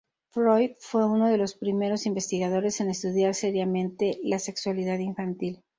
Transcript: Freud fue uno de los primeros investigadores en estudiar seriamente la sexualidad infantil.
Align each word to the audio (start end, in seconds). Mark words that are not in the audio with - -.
Freud 0.31 0.71
fue 0.79 1.05
uno 1.05 1.27
de 1.29 1.37
los 1.37 1.53
primeros 1.53 2.07
investigadores 2.07 2.81
en 2.81 2.89
estudiar 2.89 3.35
seriamente 3.35 4.19
la 4.23 4.39
sexualidad 4.39 4.97
infantil. 4.97 5.61